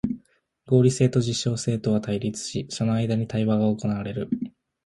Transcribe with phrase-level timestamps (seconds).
[0.65, 4.29] 合理性と実証性とは対立し、その間に対話が行われる。